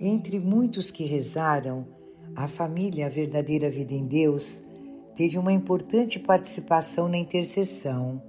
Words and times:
Entre 0.00 0.38
muitos 0.38 0.92
que 0.92 1.04
rezaram, 1.04 1.84
a 2.36 2.46
família 2.46 3.10
Verdadeira 3.10 3.68
Vida 3.68 3.92
em 3.92 4.06
Deus 4.06 4.64
teve 5.16 5.36
uma 5.36 5.52
importante 5.52 6.20
participação 6.20 7.08
na 7.08 7.16
intercessão. 7.16 8.22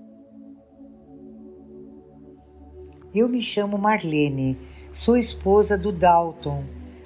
Eu 3.13 3.29
me 3.29 3.43
chamo 3.43 3.77
Marlene, 3.77 4.57
sou 4.91 5.15
esposa 5.15 5.77
do 5.77 5.91
Dalton, 5.91 6.63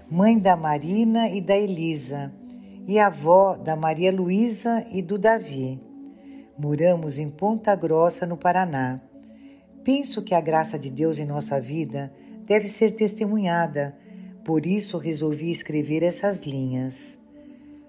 mãe 0.09 0.39
da 0.39 0.55
Marina 0.55 1.27
e 1.27 1.41
da 1.41 1.57
Elisa, 1.57 2.31
e 2.87 2.97
avó 2.97 3.57
da 3.57 3.75
Maria 3.75 4.13
Luísa 4.13 4.85
e 4.89 5.01
do 5.01 5.19
Davi. 5.19 5.77
Moramos 6.57 7.17
em 7.17 7.29
Ponta 7.29 7.75
Grossa, 7.75 8.25
no 8.25 8.37
Paraná. 8.37 9.01
Penso 9.83 10.21
que 10.21 10.33
a 10.33 10.39
graça 10.39 10.79
de 10.79 10.89
Deus 10.89 11.19
em 11.19 11.25
nossa 11.25 11.59
vida 11.59 12.13
deve 12.45 12.69
ser 12.69 12.91
testemunhada, 12.93 13.97
por 14.43 14.65
isso 14.65 14.97
resolvi 14.97 15.51
escrever 15.51 16.03
essas 16.03 16.43
linhas. 16.43 17.17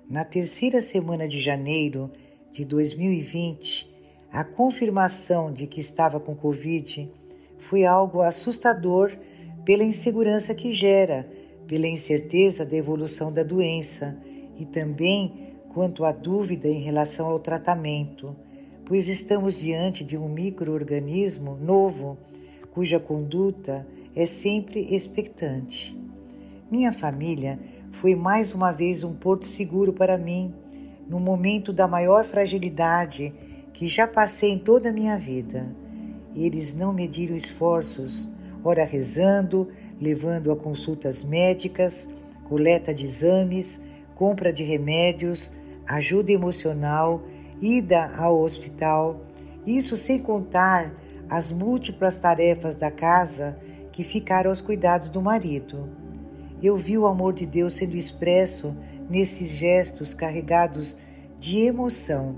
Na 0.08 0.24
terceira 0.24 0.80
semana 0.80 1.26
de 1.26 1.40
janeiro 1.40 2.10
de 2.52 2.64
2020, 2.64 3.90
a 4.30 4.44
confirmação 4.44 5.52
de 5.52 5.66
que 5.66 5.80
estava 5.80 6.20
com 6.20 6.34
Covid 6.34 7.10
foi 7.58 7.84
algo 7.84 8.20
assustador 8.20 9.16
pela 9.64 9.82
insegurança 9.82 10.54
que 10.54 10.72
gera, 10.72 11.28
pela 11.66 11.88
incerteza 11.88 12.64
da 12.64 12.76
evolução 12.76 13.32
da 13.32 13.42
doença 13.42 14.16
e 14.56 14.64
também 14.64 15.54
quanto 15.72 16.04
à 16.04 16.12
dúvida 16.12 16.68
em 16.68 16.80
relação 16.80 17.26
ao 17.26 17.40
tratamento, 17.40 18.36
pois 18.84 19.08
estamos 19.08 19.58
diante 19.58 20.04
de 20.04 20.16
um 20.16 20.28
microorganismo 20.28 21.56
novo 21.56 22.16
cuja 22.70 23.00
conduta 23.00 23.86
é 24.14 24.26
sempre 24.26 24.94
expectante. 24.94 26.03
Minha 26.70 26.92
família 26.94 27.58
foi 27.92 28.14
mais 28.14 28.54
uma 28.54 28.72
vez 28.72 29.04
um 29.04 29.14
porto 29.14 29.46
seguro 29.46 29.92
para 29.92 30.16
mim, 30.16 30.54
no 31.06 31.20
momento 31.20 31.74
da 31.74 31.86
maior 31.86 32.24
fragilidade 32.24 33.34
que 33.74 33.86
já 33.86 34.08
passei 34.08 34.50
em 34.52 34.58
toda 34.58 34.88
a 34.88 34.92
minha 34.92 35.18
vida. 35.18 35.66
Eles 36.34 36.74
não 36.74 36.90
mediram 36.90 37.36
esforços, 37.36 38.32
ora 38.64 38.82
rezando, 38.82 39.68
levando 40.00 40.50
a 40.50 40.56
consultas 40.56 41.22
médicas, 41.22 42.08
coleta 42.44 42.94
de 42.94 43.04
exames, 43.04 43.78
compra 44.14 44.50
de 44.50 44.64
remédios, 44.64 45.52
ajuda 45.86 46.32
emocional, 46.32 47.22
ida 47.60 48.10
ao 48.16 48.40
hospital, 48.40 49.20
isso 49.66 49.98
sem 49.98 50.18
contar 50.18 50.94
as 51.28 51.50
múltiplas 51.50 52.16
tarefas 52.16 52.74
da 52.74 52.90
casa 52.90 53.58
que 53.92 54.02
ficaram 54.02 54.50
aos 54.50 54.62
cuidados 54.62 55.10
do 55.10 55.20
marido. 55.20 56.03
Eu 56.64 56.78
vi 56.78 56.96
o 56.96 57.06
amor 57.06 57.34
de 57.34 57.44
Deus 57.44 57.74
sendo 57.74 57.94
expresso 57.94 58.74
nesses 59.10 59.50
gestos 59.50 60.14
carregados 60.14 60.96
de 61.38 61.58
emoção, 61.58 62.36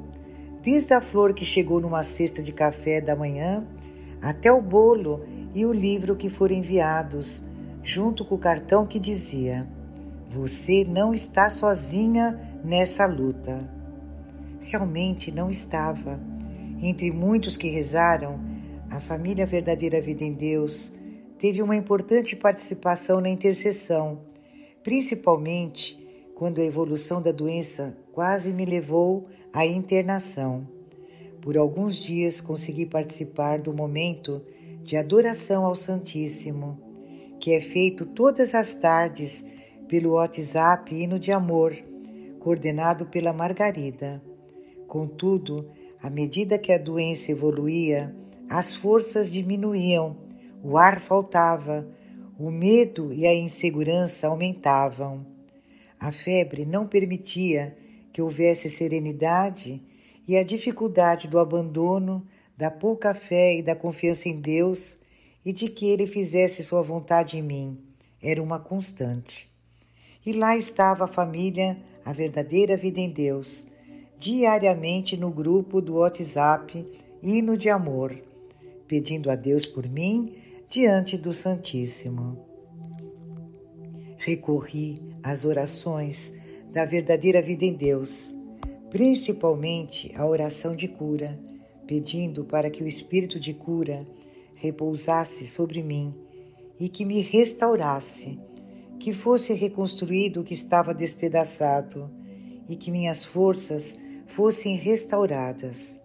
desde 0.64 0.92
a 0.94 1.00
flor 1.00 1.32
que 1.32 1.44
chegou 1.44 1.80
numa 1.80 2.02
cesta 2.02 2.42
de 2.42 2.50
café 2.50 3.00
da 3.00 3.14
manhã 3.14 3.64
até 4.20 4.50
o 4.50 4.60
bolo 4.60 5.24
e 5.54 5.64
o 5.64 5.72
livro 5.72 6.16
que 6.16 6.28
foram 6.28 6.56
enviados, 6.56 7.44
junto 7.84 8.24
com 8.24 8.34
o 8.34 8.38
cartão 8.38 8.84
que 8.84 8.98
dizia: 8.98 9.64
Você 10.34 10.84
não 10.84 11.14
está 11.14 11.48
sozinha 11.48 12.36
nessa 12.64 13.06
luta. 13.06 13.70
Realmente 14.60 15.30
não 15.30 15.48
estava. 15.48 16.18
Entre 16.82 17.12
muitos 17.12 17.56
que 17.56 17.68
rezaram, 17.68 18.40
a 18.90 18.98
família 18.98 19.46
Verdadeira 19.46 20.00
Vida 20.00 20.24
em 20.24 20.32
Deus 20.32 20.92
teve 21.38 21.62
uma 21.62 21.76
importante 21.76 22.34
participação 22.34 23.20
na 23.20 23.28
intercessão, 23.28 24.20
principalmente 24.82 25.98
quando 26.34 26.60
a 26.60 26.64
evolução 26.64 27.20
da 27.20 27.32
doença 27.32 27.96
quase 28.12 28.50
me 28.50 28.64
levou 28.64 29.26
à 29.52 29.66
internação. 29.66 30.66
Por 31.40 31.56
alguns 31.56 31.96
dias 31.96 32.40
consegui 32.40 32.86
participar 32.86 33.60
do 33.60 33.72
momento 33.72 34.42
de 34.82 34.96
adoração 34.96 35.64
ao 35.64 35.76
Santíssimo, 35.76 36.80
que 37.38 37.52
é 37.52 37.60
feito 37.60 38.06
todas 38.06 38.54
as 38.54 38.74
tardes 38.74 39.46
pelo 39.88 40.12
WhatsApp 40.12 40.94
Hino 40.94 41.18
de 41.18 41.30
Amor, 41.30 41.76
coordenado 42.40 43.06
pela 43.06 43.32
Margarida. 43.32 44.22
Contudo, 44.86 45.68
à 46.02 46.10
medida 46.10 46.58
que 46.58 46.72
a 46.72 46.78
doença 46.78 47.30
evoluía, 47.30 48.14
as 48.48 48.74
forças 48.74 49.30
diminuíam 49.30 50.25
o 50.62 50.76
ar 50.76 51.00
faltava, 51.00 51.86
o 52.38 52.50
medo 52.50 53.12
e 53.12 53.26
a 53.26 53.34
insegurança 53.34 54.28
aumentavam. 54.28 55.24
A 55.98 56.12
febre 56.12 56.64
não 56.66 56.86
permitia 56.86 57.76
que 58.12 58.20
houvesse 58.20 58.68
serenidade 58.68 59.82
e 60.26 60.36
a 60.36 60.42
dificuldade 60.42 61.28
do 61.28 61.38
abandono, 61.38 62.26
da 62.56 62.70
pouca 62.70 63.14
fé 63.14 63.56
e 63.56 63.62
da 63.62 63.76
confiança 63.76 64.28
em 64.28 64.40
Deus 64.40 64.98
e 65.44 65.52
de 65.52 65.68
que 65.68 65.86
Ele 65.86 66.06
fizesse 66.06 66.62
sua 66.62 66.82
vontade 66.82 67.36
em 67.38 67.42
mim 67.42 67.78
era 68.22 68.42
uma 68.42 68.58
constante. 68.58 69.48
E 70.24 70.32
lá 70.32 70.56
estava 70.56 71.04
a 71.04 71.08
família, 71.08 71.76
a 72.04 72.12
verdadeira 72.12 72.76
vida 72.76 72.98
em 72.98 73.10
Deus, 73.10 73.66
diariamente 74.18 75.16
no 75.16 75.30
grupo 75.30 75.80
do 75.80 75.96
WhatsApp 75.96 76.84
Hino 77.22 77.56
de 77.56 77.68
Amor, 77.68 78.16
pedindo 78.88 79.30
a 79.30 79.36
Deus 79.36 79.64
por 79.64 79.88
mim 79.88 80.34
diante 80.68 81.16
do 81.16 81.32
Santíssimo. 81.32 82.44
Recorri 84.18 85.00
às 85.22 85.44
orações 85.44 86.32
da 86.72 86.84
verdadeira 86.84 87.40
vida 87.40 87.64
em 87.64 87.72
Deus, 87.72 88.36
principalmente 88.90 90.12
a 90.16 90.26
oração 90.26 90.74
de 90.74 90.88
cura, 90.88 91.38
pedindo 91.86 92.44
para 92.44 92.68
que 92.68 92.82
o 92.82 92.88
Espírito 92.88 93.38
de 93.38 93.54
cura 93.54 94.06
repousasse 94.56 95.46
sobre 95.46 95.82
mim 95.82 96.12
e 96.80 96.88
que 96.88 97.04
me 97.04 97.20
restaurasse, 97.20 98.38
que 98.98 99.12
fosse 99.12 99.52
reconstruído 99.52 100.40
o 100.40 100.44
que 100.44 100.54
estava 100.54 100.92
despedaçado 100.92 102.10
e 102.68 102.74
que 102.74 102.90
minhas 102.90 103.24
forças 103.24 103.96
fossem 104.26 104.74
restauradas. 104.74 105.98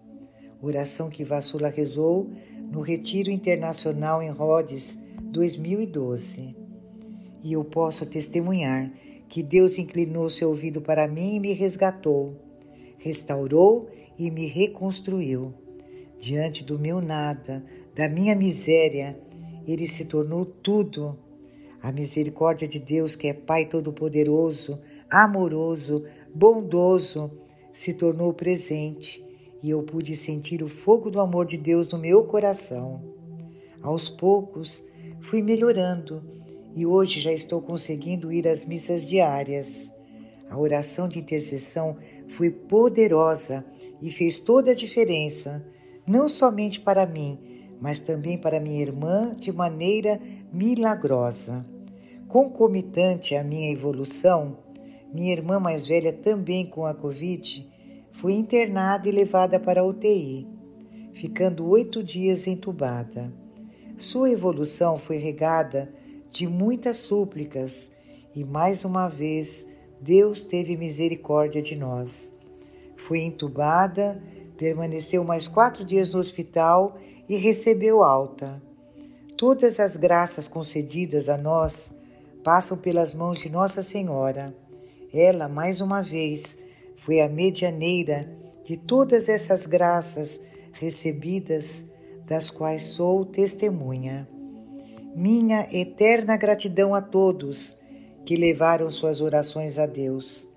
Oração 0.60 1.10
que 1.10 1.24
Vassula 1.24 1.68
rezou 1.68 2.30
no 2.72 2.80
Retiro 2.80 3.30
Internacional 3.30 4.22
em 4.22 4.30
Rhodes 4.30 4.98
2012. 5.24 6.56
E 7.44 7.52
eu 7.52 7.62
posso 7.62 8.06
testemunhar 8.06 8.90
que 9.28 9.42
Deus 9.42 9.76
inclinou 9.76 10.30
seu 10.30 10.48
ouvido 10.48 10.80
para 10.80 11.06
mim 11.06 11.34
e 11.34 11.40
me 11.40 11.52
resgatou, 11.52 12.34
restaurou 12.98 13.90
e 14.18 14.30
me 14.30 14.46
reconstruiu. 14.46 15.52
Diante 16.18 16.64
do 16.64 16.78
meu 16.78 17.02
nada, 17.02 17.62
da 17.94 18.08
minha 18.08 18.34
miséria, 18.34 19.20
ele 19.68 19.86
se 19.86 20.06
tornou 20.06 20.46
tudo. 20.46 21.18
A 21.82 21.92
misericórdia 21.92 22.66
de 22.66 22.78
Deus, 22.78 23.14
que 23.14 23.28
é 23.28 23.34
Pai 23.34 23.66
Todo-Poderoso, 23.66 24.78
amoroso, 25.10 26.06
bondoso, 26.34 27.30
se 27.70 27.92
tornou 27.92 28.32
presente 28.32 29.22
e 29.62 29.70
eu 29.70 29.82
pude 29.82 30.16
sentir 30.16 30.62
o 30.62 30.68
fogo 30.68 31.10
do 31.10 31.20
amor 31.20 31.46
de 31.46 31.56
Deus 31.56 31.88
no 31.88 31.98
meu 31.98 32.24
coração. 32.24 33.00
Aos 33.80 34.08
poucos, 34.08 34.84
fui 35.20 35.40
melhorando 35.40 36.22
e 36.74 36.84
hoje 36.84 37.20
já 37.20 37.32
estou 37.32 37.62
conseguindo 37.62 38.32
ir 38.32 38.48
às 38.48 38.64
missas 38.64 39.06
diárias. 39.06 39.92
A 40.50 40.58
oração 40.58 41.06
de 41.06 41.18
intercessão 41.18 41.96
foi 42.28 42.50
poderosa 42.50 43.64
e 44.00 44.10
fez 44.10 44.40
toda 44.40 44.72
a 44.72 44.74
diferença, 44.74 45.64
não 46.06 46.28
somente 46.28 46.80
para 46.80 47.06
mim, 47.06 47.38
mas 47.80 48.00
também 48.00 48.36
para 48.36 48.60
minha 48.60 48.82
irmã 48.82 49.32
de 49.34 49.52
maneira 49.52 50.20
milagrosa. 50.52 51.64
Concomitante 52.26 53.36
à 53.36 53.44
minha 53.44 53.70
evolução, 53.70 54.58
minha 55.12 55.32
irmã 55.32 55.60
mais 55.60 55.86
velha 55.86 56.12
também 56.12 56.66
com 56.66 56.84
a 56.84 56.94
Covid 56.94 57.71
Fui 58.22 58.34
internada 58.34 59.08
e 59.08 59.10
levada 59.10 59.58
para 59.58 59.80
a 59.80 59.84
UTI, 59.84 60.46
ficando 61.12 61.68
oito 61.68 62.04
dias 62.04 62.46
entubada. 62.46 63.32
Sua 63.98 64.30
evolução 64.30 64.96
foi 64.96 65.16
regada 65.16 65.92
de 66.30 66.46
muitas 66.46 66.98
súplicas 66.98 67.90
e 68.32 68.44
mais 68.44 68.84
uma 68.84 69.08
vez 69.08 69.66
Deus 70.00 70.44
teve 70.44 70.76
misericórdia 70.76 71.60
de 71.60 71.74
nós. 71.74 72.32
Fui 72.96 73.22
entubada, 73.22 74.22
permaneceu 74.56 75.24
mais 75.24 75.48
quatro 75.48 75.84
dias 75.84 76.12
no 76.12 76.20
hospital 76.20 76.96
e 77.28 77.34
recebeu 77.34 78.04
alta. 78.04 78.62
Todas 79.36 79.80
as 79.80 79.96
graças 79.96 80.46
concedidas 80.46 81.28
a 81.28 81.36
nós 81.36 81.92
passam 82.44 82.78
pelas 82.78 83.12
mãos 83.12 83.40
de 83.40 83.50
Nossa 83.50 83.82
Senhora. 83.82 84.54
Ela, 85.12 85.48
mais 85.48 85.80
uma 85.80 86.04
vez, 86.04 86.56
foi 86.96 87.20
a 87.20 87.28
medianeira 87.28 88.30
de 88.64 88.76
todas 88.76 89.28
essas 89.28 89.66
graças 89.66 90.40
recebidas, 90.72 91.84
das 92.26 92.50
quais 92.50 92.84
sou 92.84 93.24
testemunha. 93.24 94.28
Minha 95.14 95.68
eterna 95.72 96.36
gratidão 96.36 96.94
a 96.94 97.02
todos 97.02 97.76
que 98.24 98.36
levaram 98.36 98.90
suas 98.90 99.20
orações 99.20 99.78
a 99.78 99.86
Deus. 99.86 100.48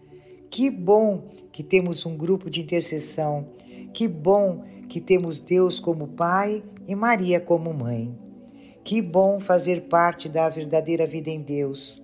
Que 0.50 0.70
bom 0.70 1.24
que 1.52 1.64
temos 1.64 2.06
um 2.06 2.16
grupo 2.16 2.50
de 2.50 2.62
intercessão. 2.62 3.48
Que 3.94 4.08
bom 4.08 4.64
que 4.88 5.02
temos 5.02 5.40
Deus 5.40 5.80
como 5.80 6.08
Pai 6.08 6.64
e 6.88 6.96
Maria 6.96 7.40
como 7.40 7.74
Mãe. 7.74 8.16
Que 8.84 9.02
bom 9.02 9.40
fazer 9.40 9.82
parte 9.90 10.30
da 10.30 10.48
verdadeira 10.48 11.08
vida 11.08 11.30
em 11.30 11.42
Deus, 11.42 12.04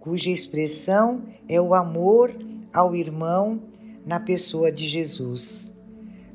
cuja 0.00 0.30
expressão 0.30 1.22
é 1.46 1.60
o 1.60 1.74
amor 1.74 2.34
ao 2.74 2.96
irmão 2.96 3.62
na 4.04 4.18
pessoa 4.18 4.72
de 4.72 4.88
Jesus. 4.88 5.72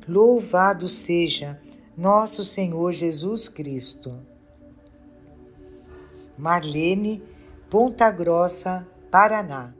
Louvado 0.08 0.88
seja 0.88 1.60
nosso 1.96 2.44
Senhor 2.44 2.92
Jesus 2.92 3.48
Cristo. 3.48 4.18
Marlene, 6.38 7.22
Ponta 7.68 8.10
Grossa, 8.10 8.88
Paraná. 9.10 9.74